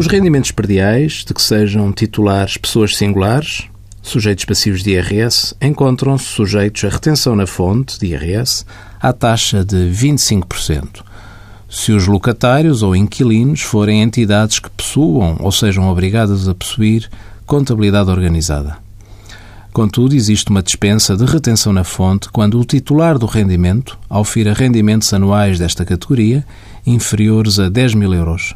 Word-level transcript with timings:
Os 0.00 0.06
rendimentos 0.06 0.50
perdiais, 0.50 1.24
de 1.26 1.34
que 1.34 1.42
sejam 1.42 1.92
titulares 1.92 2.56
pessoas 2.56 2.96
singulares, 2.96 3.64
sujeitos 4.00 4.46
passivos 4.46 4.82
de 4.82 4.92
IRS, 4.92 5.54
encontram-se 5.60 6.24
sujeitos 6.24 6.82
à 6.84 6.88
retenção 6.88 7.36
na 7.36 7.46
fonte 7.46 8.00
de 8.00 8.06
IRS 8.06 8.64
à 8.98 9.12
taxa 9.12 9.62
de 9.62 9.76
25%, 9.76 11.02
se 11.68 11.92
os 11.92 12.06
locatários 12.06 12.82
ou 12.82 12.96
inquilinos 12.96 13.60
forem 13.60 14.00
entidades 14.00 14.58
que 14.58 14.70
possuam 14.70 15.36
ou 15.38 15.52
sejam 15.52 15.86
obrigadas 15.90 16.48
a 16.48 16.54
possuir 16.54 17.06
contabilidade 17.44 18.08
organizada. 18.08 18.78
Contudo, 19.70 20.14
existe 20.14 20.48
uma 20.48 20.62
dispensa 20.62 21.14
de 21.14 21.26
retenção 21.26 21.74
na 21.74 21.84
fonte 21.84 22.30
quando 22.30 22.58
o 22.58 22.64
titular 22.64 23.18
do 23.18 23.26
rendimento 23.26 23.98
aufira 24.08 24.54
rendimentos 24.54 25.12
anuais 25.12 25.58
desta 25.58 25.84
categoria 25.84 26.42
inferiores 26.86 27.58
a 27.58 27.68
10 27.68 27.92
mil 27.92 28.14
euros, 28.14 28.54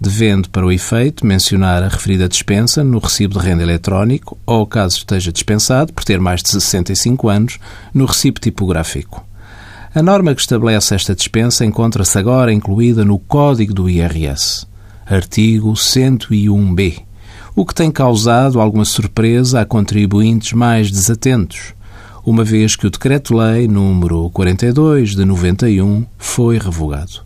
devendo, 0.00 0.48
para 0.50 0.66
o 0.66 0.72
efeito, 0.72 1.26
mencionar 1.26 1.82
a 1.82 1.88
referida 1.88 2.28
dispensa 2.28 2.84
no 2.84 2.98
recibo 2.98 3.38
de 3.38 3.44
renda 3.46 3.62
eletrónico 3.62 4.38
ou, 4.44 4.66
caso 4.66 4.98
esteja 4.98 5.32
dispensado, 5.32 5.92
por 5.92 6.04
ter 6.04 6.20
mais 6.20 6.42
de 6.42 6.50
65 6.50 7.28
anos, 7.28 7.58
no 7.92 8.04
recibo 8.04 8.40
tipográfico. 8.40 9.24
A 9.94 10.02
norma 10.02 10.34
que 10.34 10.40
estabelece 10.40 10.94
esta 10.94 11.14
dispensa 11.14 11.64
encontra-se 11.64 12.18
agora 12.18 12.52
incluída 12.52 13.04
no 13.04 13.18
Código 13.18 13.72
do 13.72 13.88
IRS, 13.88 14.66
artigo 15.06 15.72
101b, 15.72 17.02
o 17.54 17.64
que 17.64 17.74
tem 17.74 17.90
causado 17.90 18.60
alguma 18.60 18.84
surpresa 18.84 19.62
a 19.62 19.64
contribuintes 19.64 20.52
mais 20.52 20.90
desatentos, 20.90 21.74
uma 22.26 22.44
vez 22.44 22.76
que 22.76 22.86
o 22.86 22.90
Decreto-Lei 22.90 23.68
número 23.68 24.28
42 24.30 25.14
de 25.16 25.24
91 25.24 26.04
foi 26.18 26.58
revogado. 26.58 27.25